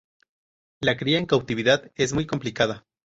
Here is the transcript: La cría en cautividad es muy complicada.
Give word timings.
La 0.79 0.97
cría 0.97 1.19
en 1.19 1.27
cautividad 1.27 1.91
es 1.95 2.11
muy 2.13 2.25
complicada. 2.25 2.87